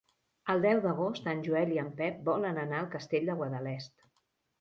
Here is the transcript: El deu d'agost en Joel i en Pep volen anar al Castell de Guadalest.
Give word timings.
El 0.51 0.61
deu 0.61 0.79
d'agost 0.85 1.27
en 1.33 1.43
Joel 1.47 1.73
i 1.73 1.77
en 1.81 1.91
Pep 1.99 2.23
volen 2.29 2.57
anar 2.63 2.79
al 2.79 2.89
Castell 2.97 3.29
de 3.33 3.37
Guadalest. 3.43 3.95